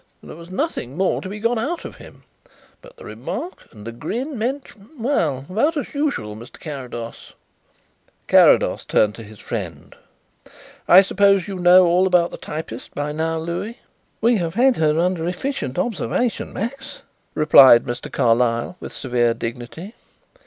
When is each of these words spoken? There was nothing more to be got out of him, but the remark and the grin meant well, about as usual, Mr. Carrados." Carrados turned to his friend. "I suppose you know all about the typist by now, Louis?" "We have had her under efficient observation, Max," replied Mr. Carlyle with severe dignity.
There 0.23 0.35
was 0.35 0.49
nothing 0.49 0.97
more 0.97 1.21
to 1.21 1.29
be 1.29 1.39
got 1.39 1.59
out 1.59 1.85
of 1.85 1.97
him, 1.97 2.23
but 2.81 2.97
the 2.97 3.05
remark 3.05 3.67
and 3.71 3.85
the 3.85 3.91
grin 3.91 4.35
meant 4.35 4.69
well, 4.97 5.45
about 5.47 5.77
as 5.77 5.93
usual, 5.93 6.35
Mr. 6.35 6.59
Carrados." 6.59 7.33
Carrados 8.27 8.83
turned 8.83 9.13
to 9.13 9.23
his 9.23 9.37
friend. 9.39 9.95
"I 10.87 11.03
suppose 11.03 11.47
you 11.47 11.57
know 11.59 11.85
all 11.85 12.07
about 12.07 12.31
the 12.31 12.37
typist 12.37 12.95
by 12.95 13.11
now, 13.11 13.37
Louis?" 13.37 13.79
"We 14.21 14.37
have 14.37 14.55
had 14.55 14.77
her 14.77 14.99
under 14.99 15.27
efficient 15.27 15.77
observation, 15.77 16.51
Max," 16.51 17.03
replied 17.35 17.83
Mr. 17.83 18.11
Carlyle 18.11 18.77
with 18.79 18.93
severe 18.93 19.35
dignity. 19.35 19.93